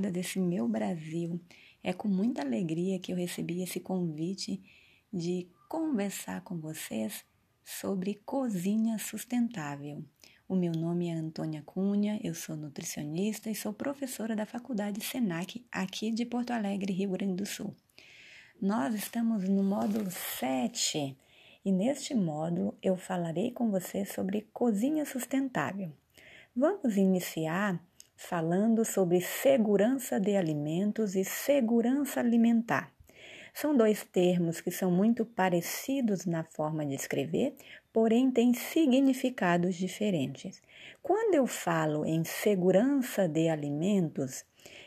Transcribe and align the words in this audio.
amada 0.00 0.10
desse 0.10 0.40
meu 0.40 0.66
Brasil. 0.66 1.38
É 1.82 1.92
com 1.92 2.08
muita 2.08 2.40
alegria 2.40 2.98
que 2.98 3.12
eu 3.12 3.16
recebi 3.16 3.62
esse 3.62 3.80
convite 3.80 4.62
de 5.12 5.46
conversar 5.68 6.40
com 6.40 6.58
vocês 6.58 7.22
sobre 7.62 8.14
cozinha 8.24 8.98
sustentável. 8.98 10.02
O 10.48 10.56
meu 10.56 10.72
nome 10.72 11.08
é 11.08 11.12
Antônia 11.12 11.62
Cunha, 11.62 12.18
eu 12.24 12.34
sou 12.34 12.56
nutricionista 12.56 13.50
e 13.50 13.54
sou 13.54 13.74
professora 13.74 14.34
da 14.34 14.46
Faculdade 14.46 15.00
Senac 15.02 15.64
aqui 15.70 16.10
de 16.10 16.24
Porto 16.24 16.50
Alegre, 16.50 16.92
Rio 16.92 17.10
Grande 17.10 17.34
do 17.34 17.46
Sul. 17.46 17.74
Nós 18.60 18.94
estamos 18.94 19.46
no 19.48 19.62
módulo 19.62 20.10
7 20.10 21.16
e 21.62 21.70
neste 21.70 22.14
módulo 22.14 22.74
eu 22.82 22.96
falarei 22.96 23.52
com 23.52 23.70
você 23.70 24.06
sobre 24.06 24.48
cozinha 24.52 25.04
sustentável. 25.04 25.92
Vamos 26.56 26.96
iniciar 26.96 27.80
falando 28.20 28.84
sobre 28.84 29.18
segurança 29.22 30.20
de 30.20 30.36
alimentos 30.36 31.16
e 31.16 31.24
segurança 31.24 32.20
alimentar. 32.20 32.92
São 33.54 33.74
dois 33.74 34.04
termos 34.04 34.60
que 34.60 34.70
são 34.70 34.90
muito 34.90 35.24
parecidos 35.24 36.26
na 36.26 36.44
forma 36.44 36.84
de 36.84 36.94
escrever, 36.94 37.54
porém 37.90 38.30
têm 38.30 38.52
significados 38.52 39.74
diferentes. 39.74 40.62
Quando 41.02 41.34
eu 41.34 41.46
falo 41.46 42.04
em 42.04 42.22
segurança 42.22 43.26
de 43.26 43.48
alimentos, 43.48 44.44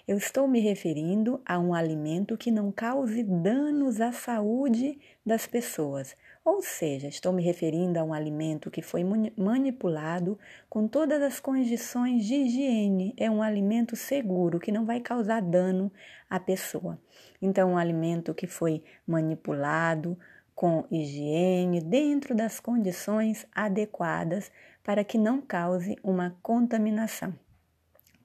eu 0.07 0.15
estou 0.15 0.47
me 0.47 0.59
referindo 0.59 1.41
a 1.43 1.57
um 1.57 1.73
alimento 1.73 2.37
que 2.37 2.51
não 2.51 2.71
cause 2.71 3.23
danos 3.23 3.99
à 3.99 4.11
saúde 4.11 4.99
das 5.25 5.47
pessoas, 5.47 6.15
ou 6.45 6.61
seja, 6.61 7.07
estou 7.07 7.31
me 7.31 7.41
referindo 7.41 7.97
a 7.97 8.03
um 8.03 8.13
alimento 8.13 8.70
que 8.70 8.81
foi 8.81 9.03
manipulado 9.38 10.38
com 10.70 10.88
todas 10.88 11.21
as 11.21 11.39
condições 11.39 12.26
de 12.26 12.35
higiene. 12.35 13.13
É 13.15 13.31
um 13.31 13.41
alimento 13.41 13.95
seguro 13.95 14.59
que 14.59 14.71
não 14.71 14.85
vai 14.85 14.99
causar 14.99 15.41
dano 15.41 15.91
à 16.29 16.41
pessoa. 16.41 16.99
Então, 17.41 17.71
um 17.71 17.77
alimento 17.77 18.34
que 18.34 18.45
foi 18.45 18.84
manipulado 19.07 20.18
com 20.53 20.85
higiene 20.91 21.79
dentro 21.79 22.35
das 22.35 22.59
condições 22.59 23.48
adequadas 23.53 24.51
para 24.84 25.03
que 25.03 25.18
não 25.18 25.41
cause 25.41 25.96
uma 26.03 26.35
contaminação. 26.41 27.34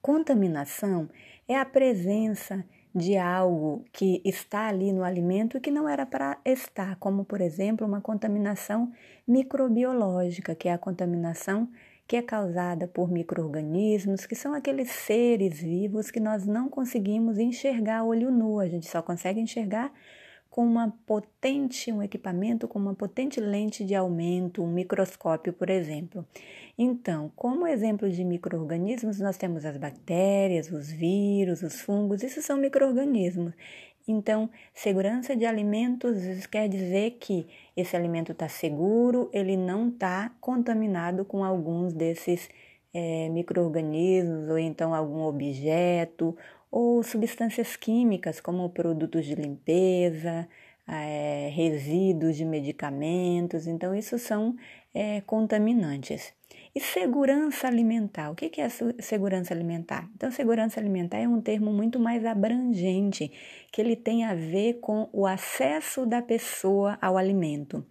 Contaminação 0.01 1.09
é 1.47 1.55
a 1.55 1.65
presença 1.65 2.57
de 2.57 2.78
algo 3.17 3.85
que 3.91 4.21
está 4.25 4.67
ali 4.67 4.91
no 4.91 5.03
alimento 5.03 5.59
que 5.59 5.71
não 5.71 5.87
era 5.87 6.05
para 6.05 6.37
estar, 6.43 6.95
como 6.97 7.23
por 7.23 7.41
exemplo 7.41 7.87
uma 7.87 8.01
contaminação 8.01 8.91
microbiológica, 9.27 10.55
que 10.55 10.67
é 10.67 10.73
a 10.73 10.77
contaminação 10.77 11.69
que 12.07 12.15
é 12.15 12.21
causada 12.21 12.87
por 12.87 13.11
microorganismos, 13.11 14.25
que 14.25 14.35
são 14.35 14.53
aqueles 14.53 14.89
seres 14.89 15.59
vivos 15.59 16.09
que 16.09 16.19
nós 16.19 16.45
não 16.45 16.67
conseguimos 16.67 17.37
enxergar 17.37 18.03
olho 18.03 18.31
nu, 18.31 18.59
a 18.59 18.67
gente 18.67 18.87
só 18.87 19.01
consegue 19.01 19.39
enxergar 19.39 19.93
com 20.49 20.65
uma 20.65 20.93
potente, 21.05 21.91
um 21.91 22.01
equipamento 22.01 22.67
com 22.67 22.79
uma 22.79 22.95
potente 22.95 23.39
lente 23.39 23.85
de 23.85 23.93
aumento, 23.93 24.63
um 24.63 24.67
microscópio, 24.67 25.53
por 25.53 25.69
exemplo. 25.69 26.25
Então, 26.77 27.31
como 27.35 27.67
exemplo 27.67 28.09
de 28.09 28.23
microorganismos, 28.23 29.19
nós 29.19 29.37
temos 29.37 29.63
as 29.65 29.77
bactérias, 29.77 30.71
os 30.71 30.91
vírus, 30.91 31.61
os 31.61 31.81
fungos, 31.81 32.23
isso 32.23 32.41
são 32.41 32.57
microorganismos. 32.57 33.53
Então, 34.07 34.49
segurança 34.73 35.35
de 35.35 35.45
alimentos 35.45 36.45
quer 36.47 36.67
dizer 36.67 37.17
que 37.19 37.45
esse 37.77 37.95
alimento 37.95 38.31
está 38.31 38.49
seguro, 38.49 39.29
ele 39.31 39.55
não 39.55 39.89
está 39.89 40.31
contaminado 40.41 41.23
com 41.23 41.43
alguns 41.43 41.93
desses 41.93 42.49
é, 42.91 43.29
microorganismos 43.29 44.49
ou 44.49 44.57
então 44.57 44.95
algum 44.95 45.21
objeto 45.21 46.35
ou 46.71 47.03
substâncias 47.03 47.75
químicas 47.75 48.39
como 48.39 48.69
produtos 48.69 49.25
de 49.25 49.35
limpeza, 49.35 50.47
é, 50.87 51.49
resíduos 51.53 52.35
de 52.35 52.45
medicamentos. 52.45 53.67
Então, 53.67 53.93
isso 53.95 54.17
são 54.17 54.55
é, 54.93 55.21
contaminantes. 55.21 56.33
E 56.73 56.79
segurança 56.79 57.67
alimentar? 57.67 58.29
O 58.29 58.35
que 58.35 58.61
é 58.61 58.69
segurança 58.99 59.53
alimentar? 59.53 60.07
Então, 60.15 60.29
segurança 60.29 60.79
alimentar 60.79 61.17
é 61.17 61.27
um 61.27 61.41
termo 61.41 61.73
muito 61.73 61.99
mais 61.99 62.23
abrangente, 62.23 63.31
que 63.71 63.81
ele 63.81 63.95
tem 63.95 64.23
a 64.23 64.35
ver 64.35 64.75
com 64.79 65.09
o 65.11 65.25
acesso 65.25 66.05
da 66.05 66.21
pessoa 66.21 66.97
ao 67.01 67.17
alimento. 67.17 67.83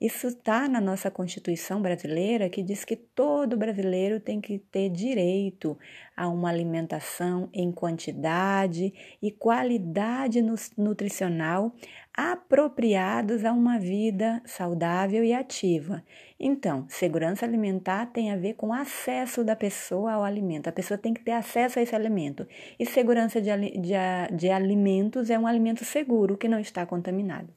Isso 0.00 0.26
está 0.26 0.68
na 0.68 0.80
nossa 0.80 1.10
Constituição 1.10 1.80
brasileira, 1.80 2.50
que 2.50 2.62
diz 2.62 2.84
que 2.84 2.96
todo 2.96 3.56
brasileiro 3.56 4.18
tem 4.18 4.40
que 4.40 4.58
ter 4.58 4.90
direito 4.90 5.78
a 6.16 6.28
uma 6.28 6.50
alimentação 6.50 7.48
em 7.52 7.70
quantidade 7.70 8.92
e 9.22 9.30
qualidade 9.30 10.42
nutricional 10.76 11.74
apropriados 12.16 13.44
a 13.44 13.52
uma 13.52 13.76
vida 13.76 14.40
saudável 14.44 15.24
e 15.24 15.32
ativa. 15.32 16.04
Então, 16.38 16.86
segurança 16.88 17.44
alimentar 17.44 18.06
tem 18.06 18.30
a 18.30 18.36
ver 18.36 18.54
com 18.54 18.72
acesso 18.72 19.42
da 19.42 19.56
pessoa 19.56 20.12
ao 20.12 20.22
alimento. 20.22 20.68
A 20.68 20.72
pessoa 20.72 20.96
tem 20.96 21.12
que 21.12 21.24
ter 21.24 21.32
acesso 21.32 21.78
a 21.78 21.82
esse 21.82 21.94
alimento. 21.94 22.46
E 22.78 22.86
segurança 22.86 23.40
de, 23.40 23.50
de, 23.78 23.94
de 24.32 24.48
alimentos 24.48 25.28
é 25.28 25.38
um 25.38 25.46
alimento 25.46 25.84
seguro 25.84 26.36
que 26.36 26.46
não 26.46 26.60
está 26.60 26.86
contaminado. 26.86 27.52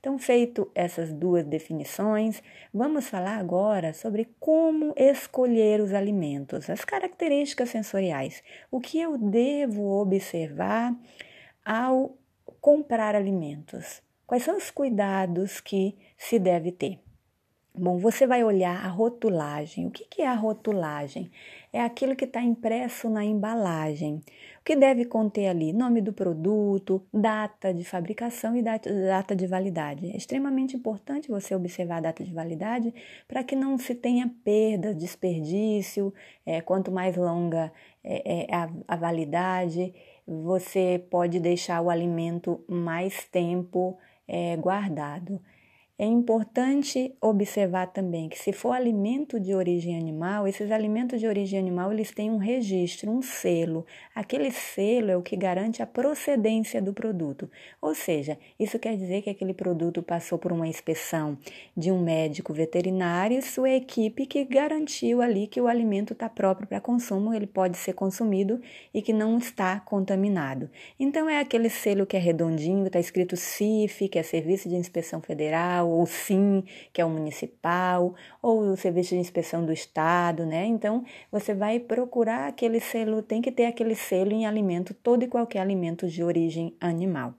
Então, 0.00 0.16
feito 0.16 0.70
essas 0.74 1.12
duas 1.12 1.44
definições, 1.44 2.40
vamos 2.72 3.08
falar 3.08 3.36
agora 3.38 3.92
sobre 3.92 4.28
como 4.38 4.94
escolher 4.96 5.80
os 5.80 5.92
alimentos, 5.92 6.70
as 6.70 6.84
características 6.84 7.70
sensoriais, 7.70 8.42
o 8.70 8.80
que 8.80 9.00
eu 9.00 9.18
devo 9.18 10.00
observar 10.00 10.94
ao 11.64 12.16
comprar 12.68 13.14
alimentos? 13.14 14.02
Quais 14.26 14.42
são 14.42 14.58
os 14.58 14.70
cuidados 14.70 15.58
que 15.58 15.96
se 16.18 16.38
deve 16.38 16.70
ter? 16.70 17.00
Bom, 17.74 17.96
você 17.96 18.26
vai 18.26 18.44
olhar 18.44 18.84
a 18.84 18.88
rotulagem. 18.88 19.86
O 19.86 19.90
que 19.90 20.20
é 20.20 20.28
a 20.28 20.34
rotulagem? 20.34 21.30
É 21.72 21.82
aquilo 21.82 22.16
que 22.16 22.24
está 22.24 22.40
impresso 22.40 23.10
na 23.10 23.24
embalagem. 23.24 24.22
O 24.60 24.64
que 24.64 24.74
deve 24.74 25.04
conter 25.04 25.48
ali? 25.48 25.72
Nome 25.72 26.00
do 26.00 26.12
produto, 26.12 27.02
data 27.12 27.72
de 27.74 27.84
fabricação 27.84 28.56
e 28.56 28.62
data 28.62 29.36
de 29.36 29.46
validade. 29.46 30.10
É 30.10 30.16
extremamente 30.16 30.76
importante 30.76 31.28
você 31.28 31.54
observar 31.54 31.98
a 31.98 32.00
data 32.00 32.24
de 32.24 32.32
validade 32.32 32.92
para 33.26 33.44
que 33.44 33.54
não 33.54 33.76
se 33.76 33.94
tenha 33.94 34.30
perda, 34.42 34.94
desperdício. 34.94 36.12
É, 36.46 36.60
quanto 36.62 36.90
mais 36.90 37.16
longa 37.16 37.70
é, 38.02 38.44
é 38.46 38.54
a, 38.54 38.70
a 38.86 38.96
validade, 38.96 39.94
você 40.26 41.04
pode 41.10 41.38
deixar 41.38 41.80
o 41.82 41.90
alimento 41.90 42.62
mais 42.66 43.24
tempo 43.24 43.98
é, 44.26 44.56
guardado. 44.56 45.40
É 46.00 46.06
importante 46.06 47.12
observar 47.20 47.88
também 47.88 48.28
que 48.28 48.38
se 48.38 48.52
for 48.52 48.70
alimento 48.70 49.40
de 49.40 49.52
origem 49.52 49.98
animal, 49.98 50.46
esses 50.46 50.70
alimentos 50.70 51.18
de 51.18 51.26
origem 51.26 51.58
animal 51.58 51.92
eles 51.92 52.12
têm 52.12 52.30
um 52.30 52.36
registro, 52.36 53.10
um 53.10 53.20
selo. 53.20 53.84
Aquele 54.14 54.52
selo 54.52 55.10
é 55.10 55.16
o 55.16 55.22
que 55.22 55.34
garante 55.34 55.82
a 55.82 55.86
procedência 55.88 56.80
do 56.80 56.92
produto. 56.92 57.50
Ou 57.82 57.96
seja, 57.96 58.38
isso 58.60 58.78
quer 58.78 58.96
dizer 58.96 59.22
que 59.22 59.30
aquele 59.30 59.52
produto 59.52 60.00
passou 60.00 60.38
por 60.38 60.52
uma 60.52 60.68
inspeção 60.68 61.36
de 61.76 61.90
um 61.90 62.00
médico 62.00 62.52
veterinário 62.52 63.36
e 63.36 63.42
sua 63.42 63.70
equipe 63.70 64.24
que 64.24 64.44
garantiu 64.44 65.20
ali 65.20 65.48
que 65.48 65.60
o 65.60 65.66
alimento 65.66 66.12
está 66.12 66.28
próprio 66.28 66.68
para 66.68 66.80
consumo, 66.80 67.34
ele 67.34 67.48
pode 67.48 67.76
ser 67.76 67.94
consumido 67.94 68.60
e 68.94 69.02
que 69.02 69.12
não 69.12 69.36
está 69.36 69.80
contaminado. 69.80 70.70
Então 70.96 71.28
é 71.28 71.40
aquele 71.40 71.68
selo 71.68 72.06
que 72.06 72.16
é 72.16 72.20
redondinho, 72.20 72.86
está 72.86 73.00
escrito 73.00 73.36
CIF, 73.36 74.08
que 74.08 74.20
é 74.20 74.22
Serviço 74.22 74.68
de 74.68 74.76
Inspeção 74.76 75.20
Federal 75.20 75.87
ou 75.88 76.06
SIM, 76.06 76.64
que 76.92 77.00
é 77.00 77.04
o 77.04 77.10
municipal, 77.10 78.14
ou 78.42 78.60
o 78.60 78.76
Serviço 78.76 79.10
de 79.10 79.20
Inspeção 79.20 79.64
do 79.64 79.72
Estado, 79.72 80.46
né? 80.46 80.64
Então, 80.66 81.04
você 81.30 81.54
vai 81.54 81.78
procurar 81.80 82.48
aquele 82.48 82.80
selo, 82.80 83.22
tem 83.22 83.42
que 83.42 83.50
ter 83.50 83.66
aquele 83.66 83.94
selo 83.94 84.32
em 84.32 84.46
alimento, 84.46 84.94
todo 84.94 85.22
e 85.22 85.28
qualquer 85.28 85.60
alimento 85.60 86.06
de 86.08 86.22
origem 86.22 86.74
animal. 86.80 87.34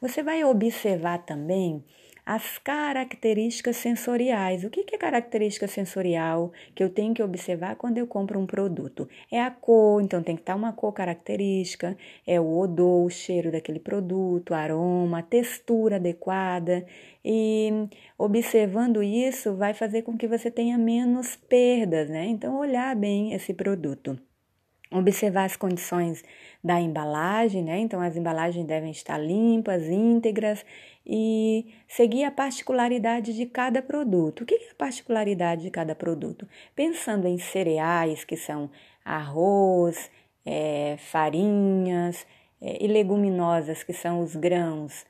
Você 0.00 0.22
vai 0.22 0.44
observar 0.44 1.18
também 1.24 1.82
as 2.28 2.58
características 2.58 3.78
sensoriais. 3.78 4.62
O 4.62 4.68
que 4.68 4.84
é 4.94 4.98
característica 4.98 5.66
sensorial 5.66 6.52
que 6.74 6.84
eu 6.84 6.90
tenho 6.90 7.14
que 7.14 7.22
observar 7.22 7.76
quando 7.76 7.96
eu 7.96 8.06
compro 8.06 8.38
um 8.38 8.44
produto? 8.44 9.08
É 9.32 9.40
a 9.40 9.50
cor, 9.50 10.02
então 10.02 10.22
tem 10.22 10.36
que 10.36 10.42
estar 10.42 10.54
uma 10.54 10.74
cor 10.74 10.92
característica, 10.92 11.96
é 12.26 12.38
o 12.38 12.58
odor, 12.58 13.06
o 13.06 13.08
cheiro 13.08 13.50
daquele 13.50 13.80
produto, 13.80 14.52
aroma, 14.52 15.22
textura 15.22 15.96
adequada. 15.96 16.84
E 17.24 17.88
observando 18.18 19.02
isso 19.02 19.54
vai 19.56 19.72
fazer 19.72 20.02
com 20.02 20.14
que 20.14 20.28
você 20.28 20.50
tenha 20.50 20.76
menos 20.76 21.34
perdas, 21.34 22.10
né? 22.10 22.26
Então, 22.26 22.58
olhar 22.58 22.94
bem 22.94 23.32
esse 23.32 23.54
produto 23.54 24.18
observar 24.90 25.44
as 25.44 25.56
condições 25.56 26.24
da 26.62 26.80
embalagem, 26.80 27.62
né? 27.62 27.78
Então 27.78 28.00
as 28.00 28.16
embalagens 28.16 28.66
devem 28.66 28.90
estar 28.90 29.18
limpas, 29.18 29.84
íntegras 29.84 30.64
e 31.06 31.66
seguir 31.86 32.24
a 32.24 32.30
particularidade 32.30 33.34
de 33.34 33.46
cada 33.46 33.80
produto. 33.80 34.42
O 34.42 34.46
que 34.46 34.54
é 34.54 34.70
a 34.70 34.74
particularidade 34.74 35.62
de 35.62 35.70
cada 35.70 35.94
produto? 35.94 36.46
Pensando 36.74 37.26
em 37.26 37.38
cereais, 37.38 38.24
que 38.24 38.36
são 38.36 38.70
arroz, 39.04 40.10
é, 40.44 40.96
farinhas 40.98 42.26
é, 42.60 42.82
e 42.82 42.86
leguminosas, 42.86 43.82
que 43.82 43.92
são 43.92 44.20
os 44.20 44.34
grãos, 44.34 45.06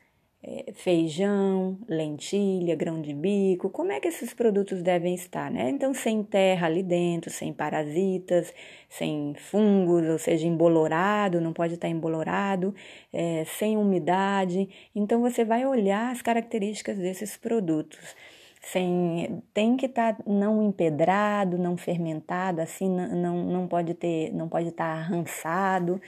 feijão, 0.73 1.77
lentilha, 1.87 2.73
grão 2.75 3.01
de 3.01 3.13
bico, 3.13 3.69
como 3.69 3.91
é 3.91 3.99
que 3.99 4.07
esses 4.07 4.33
produtos 4.33 4.81
devem 4.81 5.13
estar, 5.13 5.51
né? 5.51 5.69
Então, 5.69 5.93
sem 5.93 6.23
terra 6.23 6.67
ali 6.67 6.81
dentro, 6.81 7.29
sem 7.29 7.51
parasitas, 7.51 8.53
sem 8.87 9.33
fungos, 9.35 10.07
ou 10.07 10.17
seja, 10.17 10.47
embolorado, 10.47 11.41
não 11.41 11.51
pode 11.51 11.73
estar 11.73 11.89
embolorado, 11.89 12.73
é, 13.11 13.43
sem 13.45 13.77
umidade. 13.77 14.69
Então, 14.95 15.21
você 15.21 15.43
vai 15.43 15.65
olhar 15.65 16.11
as 16.11 16.21
características 16.21 16.97
desses 16.97 17.35
produtos. 17.35 18.15
Sem, 18.61 19.41
tem 19.53 19.77
que 19.77 19.85
estar 19.87 20.17
não 20.27 20.61
empedrado, 20.63 21.57
não 21.57 21.77
fermentado, 21.77 22.61
assim 22.61 22.89
não, 22.89 23.43
não, 23.45 23.67
pode 23.67 23.93
ter, 23.93 24.33
não 24.33 24.49
pode 24.49 24.69
estar 24.69 24.85
arrançado. 24.85 26.01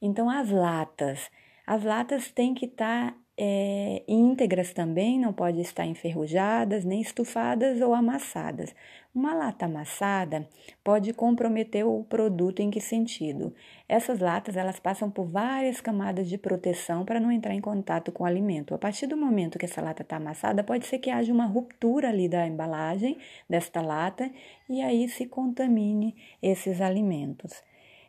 Então 0.00 0.28
as 0.30 0.50
latas, 0.50 1.30
as 1.66 1.84
latas 1.84 2.30
têm 2.30 2.54
que 2.54 2.64
estar 2.64 3.14
é, 3.40 4.02
íntegras 4.08 4.72
também, 4.72 5.16
não 5.16 5.32
pode 5.32 5.60
estar 5.60 5.86
enferrujadas, 5.86 6.84
nem 6.84 7.00
estufadas 7.00 7.80
ou 7.80 7.94
amassadas. 7.94 8.74
Uma 9.14 9.32
lata 9.32 9.66
amassada 9.66 10.48
pode 10.82 11.12
comprometer 11.12 11.86
o 11.86 12.02
produto 12.02 12.60
em 12.60 12.68
que 12.68 12.80
sentido? 12.80 13.54
Essas 13.88 14.18
latas 14.18 14.56
elas 14.56 14.80
passam 14.80 15.08
por 15.08 15.24
várias 15.24 15.80
camadas 15.80 16.28
de 16.28 16.36
proteção 16.36 17.04
para 17.04 17.20
não 17.20 17.30
entrar 17.30 17.54
em 17.54 17.60
contato 17.60 18.10
com 18.10 18.24
o 18.24 18.26
alimento. 18.26 18.74
A 18.74 18.78
partir 18.78 19.06
do 19.06 19.16
momento 19.16 19.56
que 19.56 19.66
essa 19.66 19.80
lata 19.80 20.02
está 20.02 20.16
amassada, 20.16 20.64
pode 20.64 20.86
ser 20.86 20.98
que 20.98 21.08
haja 21.08 21.32
uma 21.32 21.46
ruptura 21.46 22.08
ali 22.08 22.28
da 22.28 22.44
embalagem 22.44 23.18
desta 23.48 23.80
lata 23.80 24.28
e 24.68 24.82
aí 24.82 25.08
se 25.08 25.26
contamine 25.26 26.16
esses 26.42 26.80
alimentos. 26.80 27.62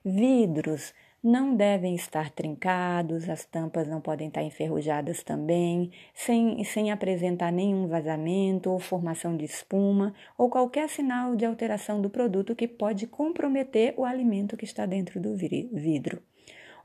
Vidros 0.03 0.91
não 1.23 1.55
devem 1.55 1.95
estar 1.95 2.29
trincados, 2.29 3.29
as 3.29 3.45
tampas 3.45 3.87
não 3.87 3.99
podem 3.99 4.29
estar 4.29 4.41
enferrujadas 4.41 5.21
também, 5.21 5.91
sem, 6.13 6.63
sem 6.63 6.91
apresentar 6.91 7.51
nenhum 7.51 7.87
vazamento 7.87 8.71
ou 8.71 8.79
formação 8.79 9.35
de 9.35 9.45
espuma 9.45 10.13
ou 10.37 10.49
qualquer 10.49 10.87
sinal 10.89 11.35
de 11.35 11.45
alteração 11.45 12.01
do 12.01 12.09
produto 12.09 12.55
que 12.55 12.67
pode 12.67 13.05
comprometer 13.07 13.93
o 13.97 14.05
alimento 14.05 14.55
que 14.55 14.65
está 14.65 14.85
dentro 14.85 15.19
do 15.19 15.35
vidro. 15.35 16.21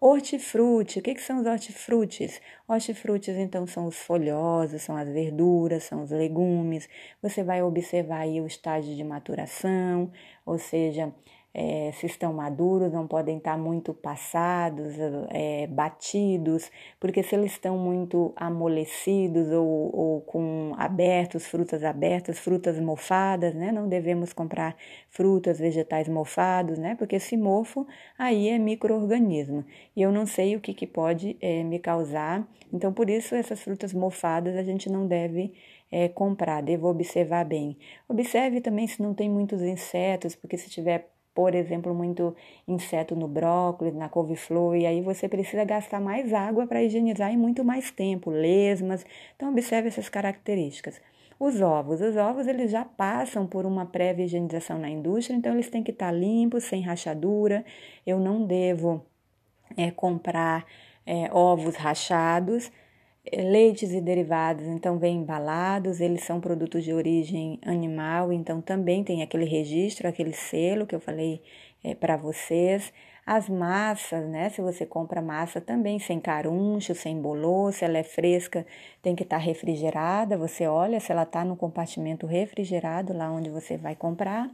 Hortifruti, 0.01 0.99
o 0.99 1.03
que, 1.03 1.15
que 1.15 1.23
são 1.23 1.41
os 1.41 1.47
hortifrutis? 1.47 2.39
Hortifrutis, 2.69 3.37
então, 3.37 3.67
são 3.67 3.87
os 3.87 3.97
folhosos, 3.97 4.83
são 4.83 4.97
as 4.97 5.09
verduras, 5.09 5.85
são 5.85 6.03
os 6.03 6.11
legumes. 6.11 6.87
Você 7.23 7.43
vai 7.43 7.63
observar 7.63 8.19
aí 8.19 8.39
o 8.39 8.47
estágio 8.47 8.95
de 8.95 9.03
maturação, 9.03 10.13
ou 10.45 10.59
seja, 10.59 11.11
é, 11.57 11.93
se 11.93 12.07
estão 12.07 12.33
maduros, 12.33 12.93
não 12.93 13.07
podem 13.07 13.39
estar 13.39 13.57
muito 13.57 13.95
passados, 13.95 14.95
é, 15.31 15.69
batidos, 15.69 16.69
porque 16.99 17.23
se 17.23 17.37
eles 17.37 17.53
estão 17.53 17.79
muito 17.79 18.33
amolecidos 18.35 19.53
ou, 19.53 19.97
ou, 19.97 20.21
com 20.23 20.73
abertos, 20.77 21.47
frutas 21.47 21.85
abertas, 21.85 22.41
frutas 22.41 22.81
mofadas, 22.81 23.55
né? 23.55 23.71
Não 23.71 23.89
devemos 23.89 24.33
comprar 24.33 24.77
frutas, 25.09 25.61
vegetais 25.61 26.09
mofados, 26.09 26.77
né? 26.77 26.97
Porque 26.97 27.17
esse 27.17 27.37
mofo 27.37 27.87
aí 28.19 28.49
é 28.49 28.59
microorganismo 28.59 29.65
e 29.95 30.03
eu 30.03 30.11
não 30.11 30.27
sei 30.27 30.57
o 30.57 30.61
que, 30.61 30.75
que 30.75 30.89
pode 30.89 31.37
é, 31.41 31.63
me 31.63 31.79
causar. 31.79 32.45
Então, 32.73 32.93
por 32.93 33.09
isso, 33.09 33.37
essas 33.37 33.63
frutas 33.63 33.93
mofadas 33.93 34.57
a 34.57 34.65
gente 34.65 34.91
não 34.91 35.07
deve 35.07 35.55
é, 35.93 36.09
comprar, 36.09 36.61
devo 36.61 36.89
observar 36.89 37.45
bem. 37.45 37.79
Observe 38.09 38.61
também 38.61 38.89
se 38.89 39.01
não 39.01 39.15
tem 39.15 39.31
muitos 39.31 39.63
insetos, 39.63 40.35
porque 40.35 40.59
se 40.59 40.69
tiver 40.69 41.14
por 41.35 41.55
exemplo, 41.55 41.93
muito 41.93 42.35
inseto 42.67 43.17
no 43.17 43.27
brócolis, 43.27 43.95
na 43.95 44.09
couve-flor, 44.09 44.77
e 44.77 44.87
aí 44.87 45.01
você 45.01 45.29
precisa 45.29 45.65
gastar 45.65 46.01
mais 46.01 46.33
água 46.33 46.67
para 46.67 46.83
higienizar 46.83 47.33
e 47.33 47.37
muito 47.37 47.65
mais 47.65 47.91
tempo, 47.91 48.31
lesmas. 48.31 49.05
Então, 49.35 49.51
observe 49.51 49.89
essas 49.89 50.09
características. 50.09 51.01
Os 51.39 51.61
ovos, 51.61 52.01
os 52.01 52.17
ovos 52.17 52.47
eles 52.47 52.71
já 52.71 52.85
passam 52.85 53.47
por 53.47 53.67
uma 53.67 53.85
prévia 53.85 54.25
higienização 54.25 54.79
na 54.79 54.89
indústria, 54.89 55.37
então 55.37 55.53
eles 55.53 55.69
têm 55.69 55.83
que 55.83 55.91
estar 55.91 56.13
limpos, 56.13 56.65
sem 56.65 56.81
rachadura. 56.81 57.65
Eu 58.07 58.21
não 58.21 58.47
devo 58.47 59.05
é, 59.77 59.91
comprar 59.91 60.65
é, 61.05 61.29
ovos 61.33 61.75
rachados 61.75 62.71
Leites 63.33 63.91
e 63.93 64.03
derivados, 64.03 64.67
então, 64.67 64.99
vêm 64.99 65.17
embalados, 65.17 65.99
eles 66.01 66.25
são 66.25 66.41
produtos 66.41 66.85
de 66.85 66.93
origem 66.93 67.59
animal, 67.65 68.31
então 68.31 68.61
também 68.61 69.03
tem 69.03 69.23
aquele 69.23 69.47
registro, 69.47 70.07
aquele 70.07 70.35
selo 70.35 70.87
que 70.87 70.95
eu 70.95 71.01
falei 71.01 71.43
é, 71.83 71.95
para 71.95 72.17
vocês. 72.19 72.93
As 73.27 73.49
massas, 73.49 74.29
né? 74.29 74.51
Se 74.51 74.61
você 74.61 74.85
compra 74.85 75.23
massa 75.23 75.59
também 75.59 75.99
sem 75.99 76.21
caruncho, 76.21 76.95
sem 76.95 77.19
bolô, 77.19 77.73
se 77.73 77.83
ela 77.83 77.97
é 77.97 78.03
fresca, 78.03 78.67
tem 79.01 79.17
que 79.17 79.23
estar 79.23 79.39
tá 79.39 79.43
refrigerada. 79.43 80.37
Você 80.37 80.67
olha 80.67 81.01
se 81.01 81.11
ela 81.11 81.23
está 81.23 81.43
no 81.43 81.57
compartimento 81.57 82.27
refrigerado, 82.27 83.17
lá 83.17 83.33
onde 83.33 83.49
você 83.49 83.79
vai 83.79 83.97
comprar. 83.97 84.51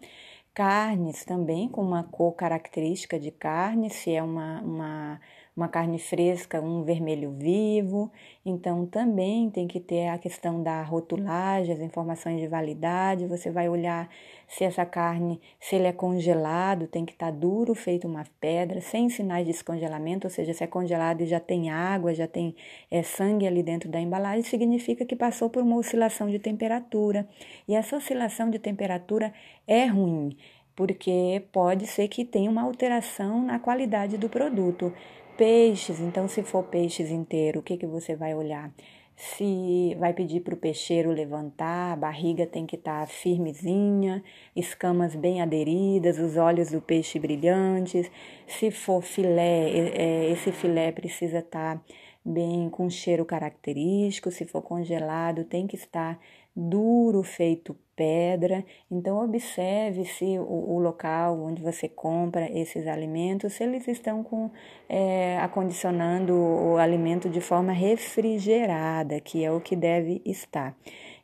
Carnes 0.55 1.25
também, 1.25 1.69
com 1.69 1.83
uma 1.83 2.05
cor 2.05 2.35
característica 2.35 3.19
de 3.19 3.33
carne, 3.33 3.91
se 3.91 4.15
é 4.15 4.23
uma, 4.23 4.61
uma 4.63 5.21
uma 5.57 5.69
carne 5.69 5.99
fresca, 5.99 6.61
um 6.61 6.83
vermelho 6.83 7.33
vivo. 7.33 8.11
Então, 8.45 8.87
também 8.87 9.51
tem 9.51 9.67
que 9.67 9.81
ter 9.81 10.09
a 10.09 10.19
questão 10.19 10.63
da 10.63 10.83
rotulagem, 10.83 11.75
as 11.75 11.81
informações 11.81 12.41
de 12.41 12.47
validade. 12.47 13.27
Você 13.27 13.51
vai 13.51 13.69
olhar 13.69 14.09
se 14.49 14.65
essa 14.65 14.85
carne, 14.87 15.41
se 15.59 15.77
ele 15.77 15.87
é 15.87 15.93
congelado, 15.93 16.87
tem 16.87 17.05
que 17.05 17.13
estar 17.13 17.33
tá 17.33 17.33
duro, 17.33 17.75
feito 17.75 18.07
uma 18.09 18.25
pedra, 18.41 18.81
sem 18.81 19.09
sinais 19.09 19.47
de 19.47 19.53
descongelamento, 19.53 20.27
ou 20.27 20.31
seja, 20.31 20.53
se 20.55 20.65
é 20.65 20.67
congelado 20.67 21.23
e 21.23 21.27
já 21.27 21.39
tem 21.39 21.71
água, 21.71 22.15
já 22.15 22.27
tem 22.27 22.55
é, 22.91 23.03
sangue 23.03 23.47
ali 23.47 23.63
dentro 23.63 23.89
da 23.89 24.01
embalagem, 24.01 24.43
significa 24.43 25.05
que 25.05 25.15
passou 25.15 25.51
por 25.51 25.63
uma 25.63 25.77
oscilação 25.77 26.29
de 26.29 26.39
temperatura. 26.39 27.29
E 27.69 27.75
essa 27.75 27.97
oscilação 27.97 28.51
de 28.51 28.59
temperatura 28.59 29.33
é 29.67 29.87
ruim 29.87 30.37
porque 30.81 31.43
pode 31.53 31.87
ser 31.87 32.09
que 32.09 32.25
tenha 32.25 32.51
uma 32.51 32.63
alteração 32.63 33.45
na 33.45 33.59
qualidade 33.59 34.17
do 34.17 34.31
produto. 34.31 34.91
Peixes, 35.41 36.01
então 36.01 36.29
se 36.29 36.43
for 36.43 36.65
peixes 36.65 37.11
inteiro, 37.11 37.61
o 37.61 37.63
que, 37.63 37.79
que 37.79 37.87
você 37.87 38.15
vai 38.15 38.35
olhar? 38.35 38.71
Se 39.17 39.97
vai 39.99 40.13
pedir 40.13 40.41
para 40.41 40.53
o 40.53 40.57
peixeiro 40.59 41.11
levantar, 41.11 41.95
a 41.95 41.97
barriga 41.97 42.47
tem 42.47 42.67
que 42.67 42.77
estar 42.77 43.01
tá 43.01 43.07
firmezinha, 43.07 44.23
escamas 44.55 45.17
bem 45.17 45.41
aderidas, 45.41 46.19
os 46.19 46.37
olhos 46.37 46.71
do 46.71 46.83
peixe 46.83 47.19
brilhantes. 47.19 48.11
Se 48.47 48.71
for 48.71 49.01
filé, 49.01 49.71
é, 49.95 50.31
esse 50.31 50.53
filé 50.53 50.93
precisa 50.93 51.39
estar 51.39 51.79
tá 51.79 51.83
bem 52.23 52.69
com 52.69 52.91
cheiro 52.91 53.25
característico. 53.25 54.31
Se 54.31 54.45
for 54.45 54.61
congelado, 54.61 55.45
tem 55.45 55.67
que 55.67 55.75
estar 55.75 56.21
duro, 56.61 57.23
feito 57.23 57.75
pedra. 57.97 58.65
Então, 58.91 59.23
observe 59.23 60.05
se 60.05 60.39
o, 60.39 60.75
o, 60.75 60.79
local 60.79 61.39
onde 61.41 61.63
você 61.63 61.89
compra 61.89 62.51
esses 62.51 62.87
alimentos, 62.87 63.55
se 63.55 63.65
eles 63.65 63.87
estão 63.89 64.23
com, 64.23 64.51
é, 64.89 65.39
acondicionando 65.39 66.35
o 66.35 66.77
alimento 66.77 67.29
de 67.29 67.41
forma 67.41 67.73
refrigerada, 67.73 69.21
que 69.21 69.45
é 69.45 69.51
o 69.51 69.61
que 69.61 69.77
deve 69.77 70.23
estar. 70.25 70.77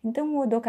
Então, 0.05 0.37
o 0.37 0.41
odor 0.41 0.63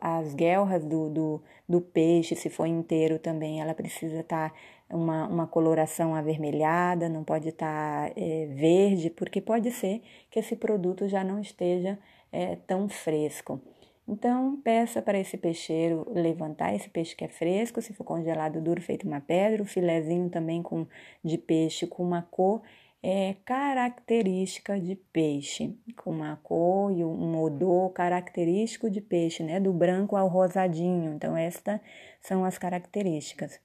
as 0.00 0.34
guelras 0.34 0.84
do, 0.84 1.08
do, 1.08 1.42
do 1.68 1.80
peixe, 1.80 2.34
se 2.34 2.50
for 2.50 2.66
inteiro 2.66 3.18
também, 3.18 3.60
ela 3.60 3.74
precisa 3.74 4.20
estar 4.20 4.52
uma, 4.90 5.26
uma 5.26 5.46
coloração 5.46 6.14
avermelhada, 6.14 7.08
não 7.08 7.24
pode 7.24 7.48
estar 7.48 8.12
é, 8.16 8.46
verde, 8.46 9.10
porque 9.10 9.40
pode 9.40 9.70
ser 9.70 10.02
que 10.30 10.38
esse 10.38 10.56
produto 10.56 11.08
já 11.08 11.24
não 11.24 11.40
esteja 11.40 11.98
é, 12.36 12.56
tão 12.66 12.86
fresco. 12.86 13.58
Então, 14.06 14.60
peça 14.62 15.00
para 15.00 15.18
esse 15.18 15.38
peixeiro 15.38 16.06
levantar 16.14 16.74
esse 16.74 16.88
peixe 16.88 17.16
que 17.16 17.24
é 17.24 17.28
fresco, 17.28 17.80
se 17.80 17.94
for 17.94 18.04
congelado 18.04 18.60
duro, 18.60 18.80
feito 18.80 19.06
uma 19.06 19.20
pedra, 19.20 19.62
o 19.62 19.66
filezinho 19.66 20.28
também 20.28 20.62
com, 20.62 20.86
de 21.24 21.38
peixe 21.38 21.86
com 21.86 22.04
uma 22.04 22.22
cor 22.22 22.62
é, 23.02 23.34
característica 23.44 24.78
de 24.78 24.96
peixe, 25.12 25.76
com 25.96 26.10
uma 26.10 26.36
cor 26.42 26.92
e 26.92 27.04
um 27.04 27.40
odor 27.40 27.90
característico 27.90 28.90
de 28.90 29.00
peixe, 29.00 29.42
né? 29.42 29.58
Do 29.58 29.72
branco 29.72 30.14
ao 30.16 30.28
rosadinho. 30.28 31.14
Então, 31.14 31.36
estas 31.36 31.80
são 32.20 32.44
as 32.44 32.58
características. 32.58 33.60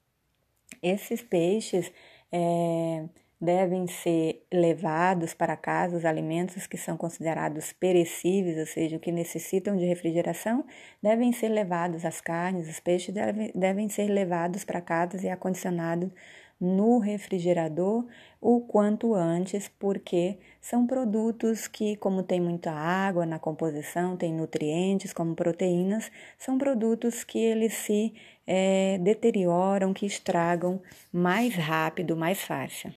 Esses 0.82 1.22
peixes 1.22 1.92
é, 2.32 3.06
devem 3.42 3.88
ser 3.88 4.46
levados 4.54 5.34
para 5.34 5.58
casa 5.58 5.98
os 5.98 6.06
alimentos 6.06 6.68
que 6.68 6.78
são 6.78 6.96
considerados 6.96 7.74
perecíveis, 7.74 8.60
ou 8.60 8.68
seja, 8.68 9.00
que 9.00 9.12
necessitam 9.12 9.76
de 9.76 9.86
refrigeração, 9.86 10.64
devem 11.02 11.32
ser 11.32 11.50
levados 11.50 12.06
as 12.06 12.22
carnes, 12.22 12.70
os 12.70 12.80
peixes 12.80 13.14
devem, 13.14 13.52
devem 13.56 13.90
ser 13.90 14.08
levados 14.08 14.64
para 14.64 14.80
casa 14.80 15.18
e 15.26 15.30
acondicionados 15.30 16.12
no 16.60 17.00
refrigerador 17.00 18.06
o 18.40 18.62
quanto 18.62 19.16
antes, 19.16 19.68
porque 19.68 20.38
são 20.62 20.86
produtos 20.86 21.68
que, 21.68 21.96
como 21.96 22.22
tem 22.22 22.40
muita 22.40 22.72
água 22.72 23.26
na 23.26 23.40
composição, 23.40 24.16
tem 24.16 24.32
nutrientes 24.32 25.12
como 25.12 25.36
proteínas, 25.36 26.12
são 26.38 26.58
produtos 26.58 27.24
que 27.24 27.40
eles 27.40 27.74
se 27.74 28.14
é, 28.46 29.00
deterioram, 29.00 29.92
que 29.92 30.06
estragam 30.06 30.80
mais 31.12 31.56
rápido, 31.56 32.16
mais 32.16 32.40
fácil. 32.42 32.94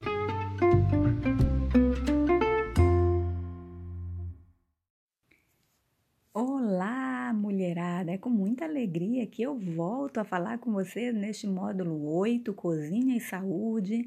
Olá, 6.35 7.33
mulherada! 7.33 8.12
É 8.12 8.18
com 8.18 8.28
muita 8.28 8.66
alegria 8.66 9.26
que 9.26 9.42
eu 9.42 9.56
volto 9.59 10.18
a 10.18 10.25
falar 10.25 10.59
com 10.59 10.71
vocês 10.71 11.14
neste 11.14 11.47
módulo 11.47 12.14
8, 12.14 12.52
Cozinha 12.52 13.16
e 13.16 13.21
Saúde. 13.21 14.06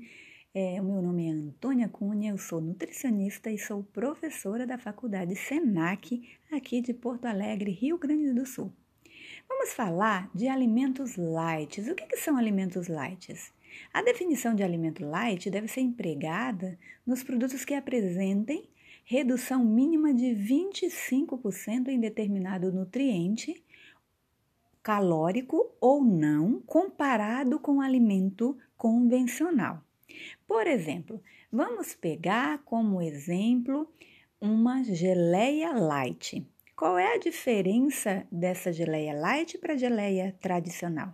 É, 0.60 0.82
o 0.82 0.84
meu 0.84 1.04
nome 1.04 1.28
é 1.28 1.30
Antônia 1.30 1.88
Cunha, 1.88 2.32
eu 2.32 2.38
sou 2.40 2.60
nutricionista 2.60 3.52
e 3.52 3.60
sou 3.60 3.84
professora 3.84 4.66
da 4.66 4.76
Faculdade 4.76 5.36
SENAC, 5.36 6.28
aqui 6.52 6.82
de 6.82 6.96
Porto 6.96 7.26
Alegre, 7.26 7.70
Rio 7.70 7.96
Grande 7.96 8.34
do 8.34 8.44
Sul. 8.44 8.74
Vamos 9.48 9.72
falar 9.74 10.32
de 10.34 10.48
alimentos 10.48 11.16
light. 11.16 11.80
O 11.82 11.94
que, 11.94 12.08
que 12.08 12.18
são 12.18 12.38
alimentos 12.38 12.88
light? 12.88 13.36
A 13.94 14.02
definição 14.02 14.56
de 14.56 14.64
alimento 14.64 15.06
light 15.06 15.48
deve 15.48 15.68
ser 15.68 15.82
empregada 15.82 16.76
nos 17.06 17.22
produtos 17.22 17.64
que 17.64 17.76
apresentem 17.76 18.68
redução 19.06 19.64
mínima 19.64 20.12
de 20.12 20.26
25% 20.26 21.90
em 21.90 22.00
determinado 22.00 22.72
nutriente, 22.74 23.64
calórico 24.82 25.72
ou 25.80 26.04
não, 26.04 26.60
comparado 26.62 27.60
com 27.60 27.78
o 27.78 27.82
alimento 27.82 28.58
convencional. 28.76 29.84
Por 30.48 30.66
exemplo, 30.68 31.22
vamos 31.52 31.94
pegar 31.94 32.60
como 32.64 33.02
exemplo 33.02 33.92
uma 34.40 34.84
geleia 34.84 35.74
light. 35.74 36.46
Qual 36.76 36.98
é 36.98 37.16
a 37.16 37.20
diferença 37.20 38.26
dessa 38.32 38.72
geleia 38.72 39.14
light 39.14 39.58
para 39.58 39.74
a 39.74 39.78
geleia 39.78 40.36
tradicional? 40.40 41.14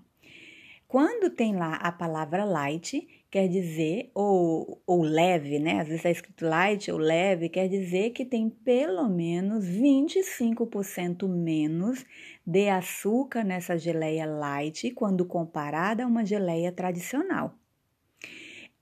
Quando 0.88 1.31
tem 1.31 1.55
lá 1.55 1.75
a 1.77 1.91
palavra 1.91 2.45
light, 2.45 3.07
quer 3.31 3.47
dizer, 3.47 4.12
ou, 4.13 4.79
ou 4.85 5.01
leve, 5.01 5.57
né? 5.57 5.79
Às 5.79 5.88
vezes 5.88 5.95
está 5.95 6.12
escrito 6.12 6.45
light 6.45 6.91
ou 6.91 7.00
leve, 7.00 7.50
quer 7.50 7.67
dizer 7.67 8.12
que 8.12 8.23
tem 8.23 8.47
pelo 8.47 9.09
menos 9.09 9.65
25% 9.65 11.27
menos 11.27 12.05
de 12.45 12.69
açúcar 12.69 13.43
nessa 13.43 13.75
geleia 13.75 14.27
light 14.27 14.91
quando 14.91 15.25
comparada 15.25 16.03
a 16.03 16.07
uma 16.07 16.23
geleia 16.23 16.71
tradicional. 16.71 17.57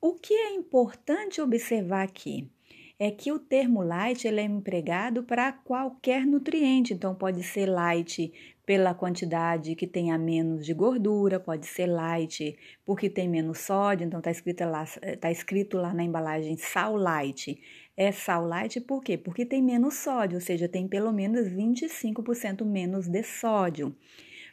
O 0.02 0.16
que 0.16 0.34
é 0.34 0.56
importante 0.56 1.40
observar 1.40 2.04
aqui? 2.04 2.50
é 3.04 3.10
que 3.10 3.32
o 3.32 3.40
termo 3.40 3.82
light 3.82 4.28
ele 4.28 4.40
é 4.40 4.44
empregado 4.44 5.24
para 5.24 5.52
qualquer 5.52 6.24
nutriente, 6.24 6.94
então 6.94 7.16
pode 7.16 7.42
ser 7.42 7.66
light 7.66 8.32
pela 8.64 8.94
quantidade 8.94 9.74
que 9.74 9.88
tenha 9.88 10.16
menos 10.20 10.64
de 10.64 10.72
gordura, 10.72 11.40
pode 11.40 11.66
ser 11.66 11.88
light 11.88 12.56
porque 12.86 13.10
tem 13.10 13.28
menos 13.28 13.58
sódio, 13.58 14.06
então 14.06 14.20
está 14.20 14.30
escrito, 14.30 14.64
lá, 14.66 14.86
tá 15.20 15.32
escrito 15.32 15.78
lá 15.78 15.96
na 15.96 16.04
embalagem 16.04 16.56
sal 16.58 16.96
light. 16.96 17.60
É 17.98 18.12
sal 18.12 18.46
light 18.46 18.80
por 18.82 19.04
quê? 19.04 19.18
Porque 19.18 19.48
tem 19.48 19.64
menos 19.64 19.96
sódio, 19.96 20.36
ou 20.36 20.42
seja, 20.42 20.70
tem 20.70 20.88
pelo 20.88 21.12
menos 21.12 21.48
25% 21.48 22.64
menos 22.64 23.08
de 23.08 23.24
sódio. 23.24 23.96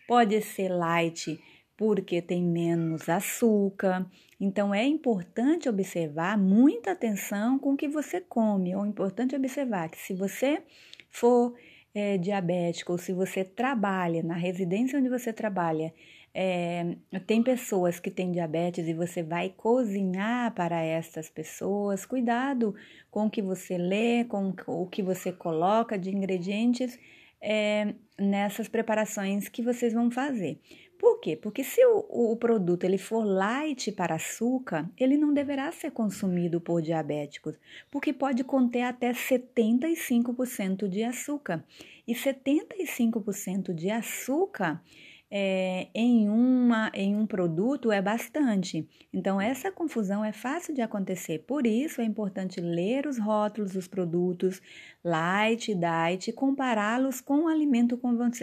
Pode 0.07 0.41
ser 0.41 0.71
light 0.71 1.39
porque 1.79 2.21
tem 2.21 2.43
menos 2.43 3.09
açúcar. 3.09 4.05
Então 4.41 4.75
é 4.75 4.85
importante 4.85 5.69
observar 5.69 6.37
muita 6.37 6.91
atenção 6.91 7.57
com 7.57 7.75
o 7.75 7.77
que 7.77 7.89
você 7.89 8.21
come. 8.21 8.73
É 8.73 8.77
importante 8.79 9.37
observar 9.37 9.89
que 9.89 9.97
se 9.97 10.13
você 10.13 10.61
for 11.09 11.55
é, 11.95 12.19
diabético 12.19 12.93
ou 12.93 12.99
se 12.99 13.13
você 13.13 13.45
trabalha 13.45 14.25
na 14.25 14.35
residência 14.35 14.99
onde 14.99 15.09
você 15.09 15.33
trabalha, 15.33 15.95
é, 16.35 16.97
tem 17.29 17.45
pessoas 17.45 18.01
que 18.01 18.11
têm 18.11 18.33
diabetes 18.33 18.89
e 18.89 18.93
você 18.93 19.23
vai 19.23 19.55
cozinhar 19.57 20.53
para 20.55 20.83
essas 20.83 21.31
pessoas, 21.31 22.05
cuidado 22.05 22.75
com 23.09 23.27
o 23.27 23.31
que 23.31 23.41
você 23.41 23.79
lê, 23.79 24.25
com 24.25 24.53
o 24.67 24.87
que 24.89 25.03
você 25.03 25.31
coloca 25.31 25.97
de 25.97 26.11
ingredientes 26.11 26.99
é, 27.41 27.95
nessas 28.19 28.67
preparações 28.67 29.49
que 29.49 29.63
vocês 29.63 29.93
vão 29.93 30.11
fazer. 30.11 30.61
Por 30.99 31.21
quê? 31.21 31.37
Porque 31.37 31.63
se 31.63 31.81
o, 31.87 32.33
o, 32.33 32.37
produto 32.37 32.83
ele 32.83 32.99
for 32.99 33.25
light 33.25 33.93
para 33.93 34.17
açúcar, 34.17 34.91
ele 34.99 35.17
não 35.17 35.33
deverá 35.33 35.71
ser 35.71 35.93
consumido 35.93 36.61
por 36.61 36.83
diabéticos, 36.83 37.55
porque 37.89 38.13
pode 38.13 38.43
conter 38.43 38.83
até 38.83 39.13
75% 39.13 40.89
de 40.89 41.05
açúcar. 41.05 41.65
E 42.07 42.15
75% 42.15 43.73
de 43.73 43.91
açúcar 43.91 44.83
é, 45.31 45.89
em, 45.95 46.29
uma, 46.29 46.91
em 46.95 47.15
um 47.15 47.27
produto 47.27 47.93
é 47.93 48.01
bastante. 48.01 48.89
Então, 49.13 49.41
essa 49.41 49.71
confusão 49.71 50.25
é 50.25 50.33
fácil 50.33 50.75
de 50.75 50.81
acontecer. 50.81 51.41
Por 51.41 51.67
isso, 51.67 52.01
é 52.01 52.05
importante 52.05 52.61
ler 52.61 53.07
os 53.07 53.19
rótulos 53.19 53.73
dos 53.73 53.87
produtos 53.87 54.61
light 55.05 55.75
diet 55.75 56.29
e 56.29 56.33
compará-los 56.33 57.21
com 57.21 57.45
o 57.45 57.49
alimento 57.49 57.99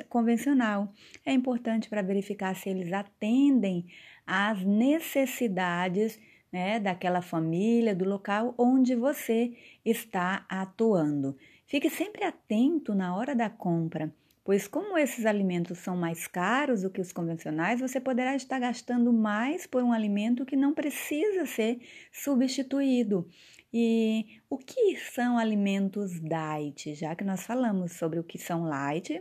convencional. 0.07 0.93
É 1.25 1.33
importante 1.33 1.89
para 1.89 2.01
verificar 2.01 2.55
se 2.55 2.69
eles 2.69 2.93
atendem 2.93 3.85
às 4.25 4.63
necessidades 4.63 6.19
né, 6.51 6.79
daquela 6.79 7.21
família, 7.21 7.95
do 7.95 8.05
local 8.05 8.53
onde 8.57 8.95
você 8.95 9.53
está 9.83 10.45
atuando. 10.47 11.35
Fique 11.65 11.89
sempre 11.89 12.23
atento 12.23 12.93
na 12.93 13.15
hora 13.15 13.35
da 13.35 13.49
compra 13.49 14.13
pois 14.45 14.67
como 14.67 14.95
esses 14.95 15.25
alimentos 15.25 15.79
são 15.79 15.97
mais 15.97 16.27
caros 16.27 16.83
do 16.83 16.89
que 16.91 17.01
os 17.01 17.11
convencionais, 17.11 17.79
você 17.79 17.99
poderá 17.99 18.35
estar 18.35 18.59
gastando 18.59 19.11
mais 19.11 19.65
por 19.65 19.83
um 19.83 19.91
alimento 19.91 20.45
que 20.45 20.55
não 20.55 20.71
precisa 20.71 21.47
ser 21.47 21.81
substituído. 22.13 23.27
E 23.73 24.39
o 24.47 24.59
que 24.59 24.95
são 24.97 25.39
alimentos 25.39 26.11
diet? 26.21 26.93
Já 26.93 27.15
que 27.15 27.23
nós 27.23 27.43
falamos 27.43 27.93
sobre 27.93 28.19
o 28.19 28.23
que 28.23 28.37
são 28.37 28.65
light, 28.65 29.19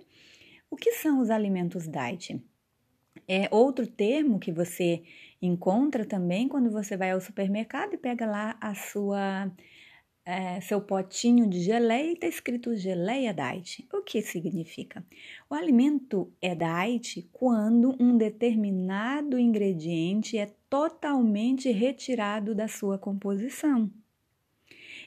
o 0.70 0.76
que 0.76 0.92
são 0.92 1.20
os 1.20 1.30
alimentos 1.30 1.88
diet? 1.88 2.38
É 3.26 3.48
outro 3.50 3.86
termo 3.86 4.38
que 4.38 4.52
você 4.52 5.02
encontra 5.40 6.04
também 6.04 6.46
quando 6.46 6.70
você 6.70 6.98
vai 6.98 7.12
ao 7.12 7.20
supermercado 7.20 7.94
e 7.94 7.98
pega 7.98 8.26
lá 8.26 8.58
a 8.60 8.74
sua 8.74 9.50
é, 10.24 10.60
seu 10.60 10.80
potinho 10.80 11.48
de 11.48 11.60
geleia 11.60 12.10
e 12.10 12.12
está 12.14 12.26
escrito 12.26 12.74
geleia 12.74 13.32
diet. 13.34 13.86
O 13.92 14.02
que 14.02 14.22
significa? 14.22 15.04
O 15.50 15.54
alimento 15.54 16.32
é 16.40 16.54
diet 16.54 17.28
quando 17.32 17.94
um 18.00 18.16
determinado 18.16 19.38
ingrediente 19.38 20.38
é 20.38 20.46
totalmente 20.68 21.70
retirado 21.70 22.54
da 22.54 22.68
sua 22.68 22.98
composição. 22.98 23.90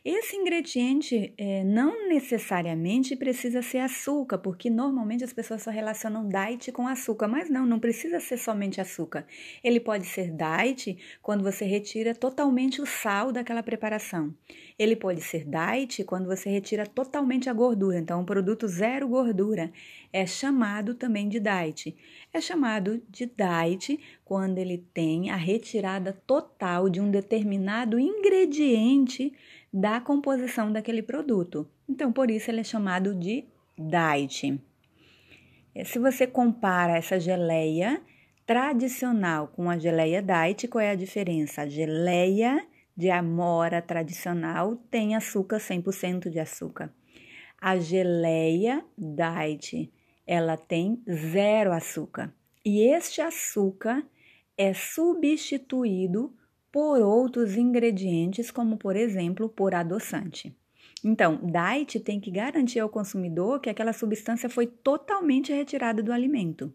Esse 0.09 0.37
ingrediente 0.37 1.33
é, 1.37 1.65
não 1.65 2.07
necessariamente 2.07 3.13
precisa 3.13 3.61
ser 3.61 3.79
açúcar, 3.79 4.37
porque 4.37 4.69
normalmente 4.69 5.25
as 5.25 5.33
pessoas 5.33 5.61
só 5.61 5.69
relacionam 5.69 6.29
diet 6.29 6.71
com 6.71 6.87
açúcar, 6.87 7.27
mas 7.27 7.49
não, 7.49 7.65
não 7.65 7.77
precisa 7.77 8.17
ser 8.21 8.37
somente 8.37 8.79
açúcar. 8.79 9.27
Ele 9.61 9.81
pode 9.81 10.05
ser 10.05 10.31
diet 10.31 10.97
quando 11.21 11.43
você 11.43 11.65
retira 11.65 12.15
totalmente 12.15 12.81
o 12.81 12.85
sal 12.85 13.33
daquela 13.33 13.61
preparação. 13.61 14.33
Ele 14.79 14.95
pode 14.95 15.19
ser 15.19 15.43
diet 15.43 16.05
quando 16.05 16.27
você 16.27 16.49
retira 16.49 16.87
totalmente 16.87 17.49
a 17.49 17.53
gordura, 17.53 17.99
então 17.99 18.21
um 18.21 18.25
produto 18.25 18.65
zero 18.65 19.09
gordura 19.09 19.69
é 20.13 20.25
chamado 20.25 20.95
também 20.95 21.27
de 21.27 21.41
diet. 21.41 21.93
É 22.31 22.39
chamado 22.39 23.03
de 23.09 23.25
diet 23.25 23.99
quando 24.23 24.57
ele 24.57 24.85
tem 24.93 25.31
a 25.31 25.35
retirada 25.35 26.13
total 26.25 26.89
de 26.89 27.01
um 27.01 27.11
determinado 27.11 27.99
ingrediente 27.99 29.33
da 29.79 30.01
composição 30.01 30.71
daquele 30.71 31.03
produto. 31.03 31.69
Então, 31.87 32.11
por 32.11 32.31
isso 32.31 32.49
ele 32.49 32.61
é 32.61 32.63
chamado 32.63 33.13
de 33.13 33.45
diet. 33.77 34.59
É, 35.75 35.83
se 35.83 35.99
você 35.99 36.25
compara 36.25 36.97
essa 36.97 37.19
geleia 37.19 38.01
tradicional 38.43 39.49
com 39.49 39.69
a 39.69 39.77
geleia 39.77 40.19
diet, 40.19 40.67
qual 40.67 40.81
é 40.81 40.89
a 40.89 40.95
diferença? 40.95 41.61
A 41.61 41.67
geleia 41.67 42.65
de 42.95 43.11
amora 43.11 43.79
tradicional 43.79 44.77
tem 44.89 45.15
açúcar 45.15 45.57
100% 45.57 46.27
de 46.31 46.39
açúcar. 46.39 46.91
A 47.61 47.77
geleia 47.77 48.83
diet, 48.97 49.93
ela 50.25 50.57
tem 50.57 51.03
zero 51.07 51.71
açúcar. 51.71 52.33
E 52.65 52.81
este 52.81 53.21
açúcar 53.21 54.03
é 54.57 54.73
substituído 54.73 56.33
por 56.77 57.01
outros 57.01 57.57
ingredientes, 57.57 58.51
como 58.51 58.77
por 58.77 58.95
exemplo 58.95 59.49
por 59.49 59.73
adoçante. 59.73 60.55
Então, 61.03 61.39
diet 61.43 61.99
tem 61.99 62.19
que 62.19 62.29
garantir 62.29 62.79
ao 62.79 62.87
consumidor 62.87 63.59
que 63.59 63.67
aquela 63.67 63.91
substância 63.91 64.47
foi 64.47 64.67
totalmente 64.67 65.51
retirada 65.51 66.03
do 66.03 66.13
alimento. 66.13 66.71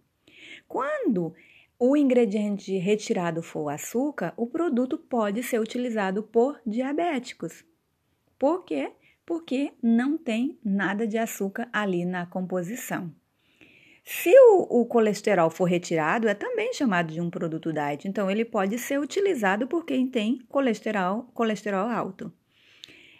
Quando 0.66 1.32
o 1.78 1.96
ingrediente 1.96 2.76
retirado 2.78 3.44
for 3.44 3.60
o 3.60 3.68
açúcar, 3.68 4.34
o 4.36 4.44
produto 4.44 4.98
pode 4.98 5.40
ser 5.40 5.60
utilizado 5.60 6.24
por 6.24 6.60
diabéticos. 6.66 7.64
Por 8.36 8.64
quê? 8.64 8.90
Porque 9.24 9.72
não 9.80 10.18
tem 10.18 10.58
nada 10.64 11.06
de 11.06 11.16
açúcar 11.16 11.68
ali 11.72 12.04
na 12.04 12.26
composição. 12.26 13.14
Se 14.04 14.30
o, 14.30 14.80
o, 14.80 14.86
colesterol 14.86 15.48
for 15.48 15.64
retirado, 15.64 16.28
é 16.28 16.34
também 16.34 16.72
chamado 16.74 17.12
de 17.12 17.20
um 17.20 17.30
produto 17.30 17.72
diet. 17.72 18.08
Então, 18.08 18.30
ele 18.30 18.44
pode 18.44 18.76
ser 18.78 18.98
utilizado 18.98 19.66
por 19.68 19.84
quem 19.84 20.08
tem 20.08 20.40
colesterol, 20.48 21.24
colesterol 21.32 21.88
alto. 21.88 22.32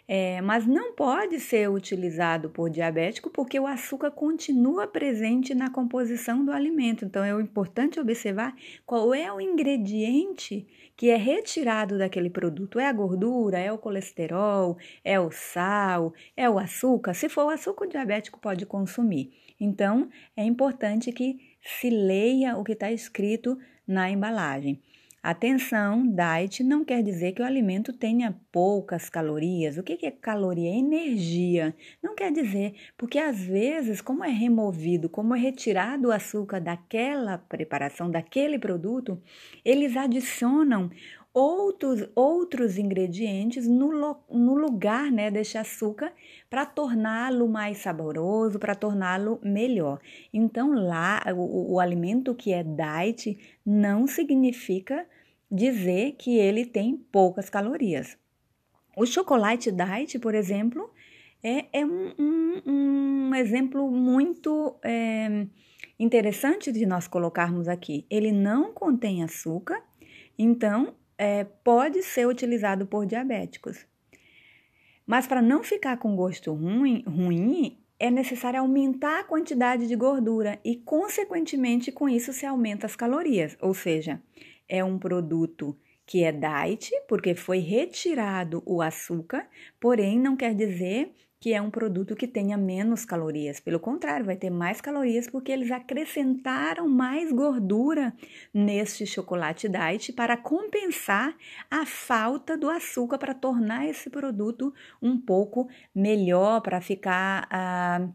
É, 0.05 0.41
mas 0.41 0.67
não 0.67 0.93
pode 0.93 1.39
ser 1.39 1.69
utilizado 1.69 2.49
por 2.49 2.69
diabético 2.69 3.29
porque 3.29 3.57
o 3.57 3.65
açúcar 3.65 4.11
continua 4.11 4.85
presente 4.85 5.55
na 5.55 5.69
composição 5.69 6.43
do 6.43 6.51
alimento. 6.51 7.05
Então, 7.05 7.23
é 7.23 7.31
importante 7.41 8.01
observar 8.01 8.53
qual 8.85 9.13
é 9.13 9.31
o 9.31 9.39
ingrediente 9.39 10.67
que 10.97 11.09
é 11.09 11.15
retirado 11.15 11.97
daquele 11.97 12.29
produto. 12.29 12.77
É 12.77 12.87
a 12.87 12.93
gordura, 12.93 13.57
é 13.57 13.71
o 13.71 13.77
colesterol, 13.77 14.77
é 15.03 15.17
o 15.17 15.31
sal, 15.31 16.13
é 16.35 16.49
o 16.49 16.59
açúcar. 16.59 17.13
Se 17.13 17.29
for 17.29 17.45
o 17.45 17.49
açúcar, 17.49 17.85
o 17.85 17.89
diabético 17.89 18.37
pode 18.37 18.65
consumir. 18.65 19.31
Então, 19.63 20.09
é 20.35 20.43
importante 20.43 21.11
que 21.11 21.37
se 21.61 21.89
leia 21.89 22.57
o 22.57 22.63
que 22.63 22.73
está 22.73 22.91
escrito 22.91 23.57
na 23.87 24.09
embalagem. 24.09 24.81
Atenção, 25.23 26.05
diet 26.05 26.61
não 26.65 26.83
quer 26.83 27.01
dizer 27.01 27.31
que 27.31 27.41
o 27.41 27.45
alimento 27.45 27.93
tenha 27.93 28.37
poucas 28.51 29.09
calorias. 29.09 29.77
O 29.77 29.83
que 29.83 30.05
é 30.05 30.11
caloria? 30.11 30.69
É 30.69 30.75
energia. 30.75 31.73
Não 32.03 32.13
quer 32.13 32.29
dizer, 32.29 32.73
porque 32.97 33.17
às 33.17 33.39
vezes, 33.39 34.01
como 34.01 34.25
é 34.25 34.29
removido, 34.29 35.07
como 35.07 35.33
é 35.33 35.39
retirado 35.39 36.09
o 36.09 36.11
açúcar 36.11 36.59
daquela 36.59 37.37
preparação, 37.37 38.11
daquele 38.11 38.59
produto, 38.59 39.17
eles 39.63 39.95
adicionam 39.95 40.91
outros, 41.33 42.07
outros 42.15 42.77
ingredientes 42.77 43.67
no, 43.67 44.17
no 44.29 44.53
lugar 44.53 45.11
né, 45.11 45.31
deste 45.31 45.57
açúcar 45.57 46.13
para 46.49 46.65
torná-lo 46.65 47.49
mais 47.49 47.79
saboroso, 47.79 48.59
para 48.59 48.75
torná-lo 48.75 49.39
melhor. 49.41 49.99
Então, 50.31 50.73
lá, 50.73 51.23
o, 51.35 51.73
o 51.73 51.79
alimento 51.79 52.35
que 52.35 52.53
é 52.53 52.63
diet 52.63 53.37
não 53.65 54.05
significa 54.05 55.07
dizer 55.51 56.13
que 56.13 56.37
ele 56.37 56.65
tem 56.65 56.95
poucas 57.11 57.49
calorias. 57.49 58.17
O 58.95 59.05
chocolate 59.05 59.71
diet, 59.71 60.19
por 60.19 60.35
exemplo, 60.35 60.91
é, 61.41 61.65
é 61.73 61.85
um, 61.85 62.13
um, 62.19 62.61
um, 62.65 63.35
exemplo 63.35 63.89
muito 63.89 64.75
é, 64.83 65.47
interessante 65.99 66.71
de 66.71 66.85
nós 66.85 67.07
colocarmos 67.07 67.67
aqui. 67.67 68.05
Ele 68.07 68.31
não 68.31 68.71
contém 68.71 69.23
açúcar, 69.23 69.81
então 70.37 70.93
é, 71.17 71.43
pode 71.43 72.01
ser 72.03 72.27
utilizado 72.27 72.85
por 72.85 73.05
diabéticos. 73.05 73.85
Mas 75.05 75.27
para 75.27 75.41
não 75.41 75.63
ficar 75.63 75.97
com 75.97 76.15
gosto 76.15 76.53
ruim, 76.53 77.03
ruim, 77.05 77.77
é 77.99 78.09
necessário 78.09 78.59
aumentar 78.59 79.19
a 79.19 79.23
quantidade 79.23 79.87
de 79.87 79.95
gordura 79.95 80.59
e, 80.63 80.75
consequentemente, 80.75 81.91
com 81.91 82.07
isso 82.09 82.33
se 82.33 82.45
aumenta 82.45 82.85
as 82.85 82.95
calorias. 82.95 83.57
Ou 83.61 83.73
seja, 83.73 84.21
é 84.67 84.83
um 84.83 84.97
produto 84.97 85.77
que 86.05 86.23
é 86.23 86.31
diet, 86.31 86.91
porque 87.07 87.33
foi 87.35 87.59
retirado 87.59 88.61
o 88.65 88.81
açúcar, 88.81 89.47
porém 89.79 90.19
não 90.19 90.35
quer 90.35 90.53
dizer 90.53 91.13
que 91.43 91.53
é 91.53 91.61
um 91.61 91.69
produto 91.69 92.15
que 92.15 92.25
tenha 92.25 92.55
menos 92.55 93.03
calorias. 93.03 93.59
Pelo 93.59 93.77
contrário, 93.77 94.25
vai 94.25 94.37
ter 94.37 94.49
mais 94.49 94.79
calorias 94.79 95.29
porque 95.29 95.51
eles 95.51 95.69
acrescentaram 95.71 96.87
mais 96.87 97.33
gordura 97.33 98.13
neste 98.53 99.05
chocolate 99.05 99.67
diet 99.67 100.13
para 100.13 100.37
compensar 100.37 101.35
a 101.69 101.85
falta 101.85 102.57
do 102.57 102.69
açúcar, 102.69 103.17
para 103.17 103.33
tornar 103.33 103.85
esse 103.85 104.09
produto 104.09 104.73
um 105.01 105.19
pouco 105.19 105.67
melhor, 105.93 106.61
para 106.61 106.79
ficar 106.79 107.45
ah, 107.51 108.07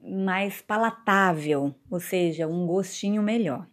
mais 0.00 0.62
palatável, 0.62 1.74
ou 1.90 2.00
seja, 2.00 2.48
um 2.48 2.66
gostinho 2.66 3.22
melhor. 3.22 3.66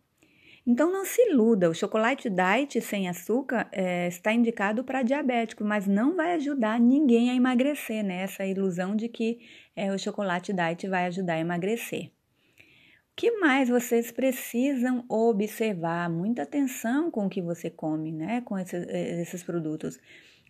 Então 0.67 0.91
não 0.91 1.05
se 1.05 1.21
iluda, 1.29 1.69
o 1.69 1.73
chocolate 1.73 2.29
diet 2.29 2.81
sem 2.81 3.07
açúcar 3.07 3.69
é, 3.71 4.09
está 4.09 4.33
indicado 4.33 4.83
para 4.83 5.01
diabético, 5.01 5.63
mas 5.63 5.87
não 5.87 6.13
vai 6.13 6.33
ajudar 6.33 6.77
ninguém 6.77 7.29
a 7.29 7.35
emagrecer, 7.35 8.03
né? 8.03 8.23
Essa 8.23 8.45
ilusão 8.45 8.93
de 8.93 9.07
que 9.07 9.39
é, 9.73 9.93
o 9.93 9.97
chocolate 9.97 10.51
diet 10.51 10.85
vai 10.89 11.05
ajudar 11.05 11.35
a 11.35 11.39
emagrecer. 11.39 12.07
O 12.07 13.15
que 13.15 13.31
mais 13.39 13.69
vocês 13.69 14.11
precisam 14.11 15.05
observar? 15.07 16.09
Muita 16.09 16.43
atenção 16.43 17.09
com 17.09 17.27
o 17.27 17.29
que 17.29 17.41
você 17.41 17.69
come, 17.69 18.11
né? 18.11 18.41
Com 18.41 18.59
esses, 18.59 18.85
esses 18.89 19.41
produtos. 19.43 19.97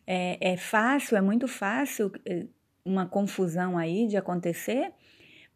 É, 0.08 0.54
é 0.54 0.58
fácil, 0.58 1.16
é 1.16 1.22
muito 1.22 1.48
fácil 1.48 2.12
uma 2.84 3.06
confusão 3.06 3.78
aí 3.78 4.08
de 4.08 4.18
acontecer 4.18 4.92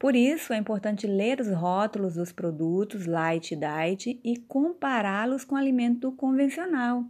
por 0.01 0.15
isso, 0.15 0.51
é 0.51 0.57
importante 0.57 1.05
ler 1.05 1.39
os 1.39 1.53
rótulos 1.53 2.15
dos 2.15 2.31
produtos 2.31 3.05
light 3.05 3.55
diet 3.55 4.19
e 4.23 4.35
compará-los 4.35 5.45
com 5.45 5.55
alimento 5.55 6.11
convencional. 6.13 7.05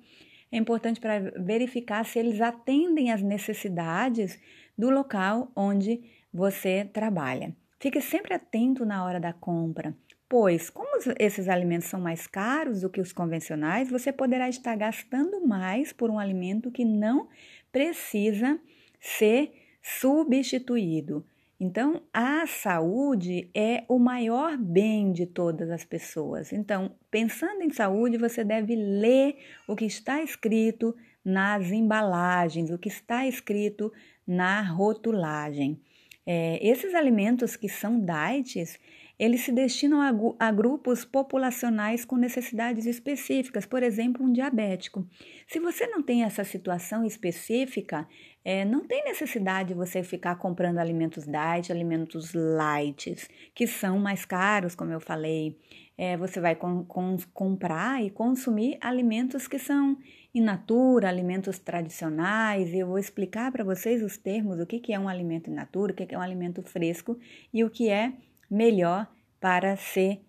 É 0.51 0.57
importante 0.57 0.99
para 0.99 1.31
verificar 1.41 2.03
se 2.03 2.19
eles 2.19 2.41
atendem 2.41 3.09
às 3.09 3.21
necessidades 3.21 4.37
do 4.77 4.89
local 4.89 5.49
onde 5.55 6.03
você 6.33 6.83
trabalha. 6.83 7.55
Fique 7.79 8.01
sempre 8.01 8.33
atento 8.33 8.85
na 8.85 9.05
hora 9.05 9.21
da 9.21 9.31
compra, 9.31 9.95
pois, 10.27 10.69
como 10.69 10.99
esses 11.17 11.47
alimentos 11.47 11.87
são 11.87 12.01
mais 12.01 12.27
caros 12.27 12.81
do 12.81 12.89
que 12.89 12.99
os 12.99 13.13
convencionais, 13.13 13.89
você 13.89 14.11
poderá 14.11 14.49
estar 14.49 14.75
gastando 14.75 15.47
mais 15.47 15.93
por 15.93 16.09
um 16.09 16.19
alimento 16.19 16.69
que 16.69 16.83
não 16.83 17.29
precisa 17.71 18.59
ser 18.99 19.53
substituído. 19.81 21.25
Então, 21.63 22.01
a 22.11 22.47
saúde 22.47 23.47
é 23.53 23.83
o 23.87 23.99
maior 23.99 24.57
bem 24.57 25.11
de 25.11 25.27
todas 25.27 25.69
as 25.69 25.85
pessoas. 25.85 26.51
Então, 26.51 26.95
pensando 27.11 27.61
em 27.61 27.69
saúde, 27.69 28.17
você 28.17 28.43
deve 28.43 28.75
ler 28.75 29.37
o 29.67 29.75
que 29.75 29.85
está 29.85 30.23
escrito 30.23 30.95
nas 31.23 31.71
embalagens, 31.71 32.71
o 32.71 32.79
que 32.79 32.89
está 32.89 33.27
escrito 33.27 33.93
na 34.25 34.59
rotulagem. 34.63 35.79
É, 36.25 36.57
esses 36.67 36.95
alimentos 36.95 37.55
que 37.55 37.69
são 37.69 38.03
diets, 38.03 38.79
eles 39.21 39.41
se 39.41 39.51
destinam 39.51 40.01
a, 40.01 40.47
a, 40.47 40.51
grupos 40.51 41.05
populacionais 41.05 42.03
com 42.03 42.15
necessidades 42.15 42.87
específicas, 42.87 43.67
por 43.67 43.83
exemplo, 43.83 44.25
um 44.25 44.33
diabético. 44.33 45.07
Se 45.47 45.59
você 45.59 45.85
não 45.85 46.01
tem 46.01 46.23
essa 46.23 46.43
situação 46.43 47.05
específica, 47.05 48.07
é, 48.43 48.65
não 48.65 48.83
tem 48.83 49.03
necessidade 49.03 49.69
de 49.69 49.75
você 49.75 50.01
ficar 50.01 50.37
comprando 50.37 50.79
alimentos 50.79 51.25
diet, 51.25 51.71
alimentos 51.71 52.33
light, 52.33 53.15
que 53.53 53.67
são 53.67 53.99
mais 53.99 54.25
caros, 54.25 54.73
como 54.73 54.91
eu 54.91 54.99
falei. 54.99 55.55
É, 55.95 56.17
você 56.17 56.41
vai 56.41 56.55
com, 56.55 56.83
com, 56.83 57.15
comprar 57.31 58.03
e 58.03 58.09
consumir 58.09 58.79
alimentos 58.81 59.47
que 59.47 59.59
são 59.59 59.99
in 60.33 60.41
natura, 60.41 61.07
alimentos 61.07 61.59
tradicionais. 61.59 62.73
Eu 62.73 62.87
vou 62.87 62.97
explicar 62.97 63.51
para 63.51 63.63
vocês 63.63 64.01
os 64.01 64.17
termos, 64.17 64.59
o 64.59 64.65
que, 64.65 64.79
que 64.79 64.93
é 64.93 64.99
um 64.99 65.07
alimento 65.07 65.51
in 65.51 65.53
natura, 65.53 65.91
o 65.91 65.95
que, 65.95 66.07
que 66.07 66.15
é 66.15 66.17
um 66.17 66.21
alimento 66.21 66.63
fresco 66.63 67.19
e 67.53 67.63
o 67.63 67.69
que 67.69 67.87
é 67.87 68.13
melhor 68.51 69.07
para 69.39 69.77
se 69.77 70.19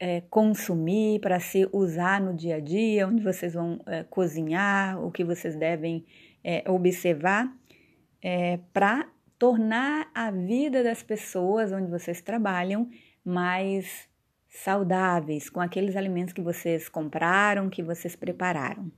é, 0.00 0.20
consumir, 0.22 1.20
para 1.20 1.38
se 1.38 1.68
usar 1.72 2.20
no 2.20 2.34
dia 2.34 2.56
a 2.56 2.60
dia, 2.60 3.06
onde 3.06 3.22
vocês 3.22 3.54
vão 3.54 3.80
é, 3.86 4.02
cozinhar, 4.02 5.00
o 5.00 5.12
que 5.12 5.22
vocês 5.22 5.54
devem 5.54 6.04
é, 6.42 6.68
observar 6.68 7.50
é, 8.20 8.58
para 8.72 9.08
tornar 9.38 10.10
a 10.14 10.30
vida 10.30 10.82
das 10.82 11.02
pessoas 11.02 11.72
onde 11.72 11.90
vocês 11.90 12.20
trabalham 12.20 12.90
mais 13.24 14.08
saudáveis, 14.48 15.48
com 15.48 15.60
aqueles 15.60 15.96
alimentos 15.96 16.32
que 16.32 16.42
vocês 16.42 16.88
compraram, 16.88 17.70
que 17.70 17.82
vocês 17.82 18.14
prepararam. 18.14 18.90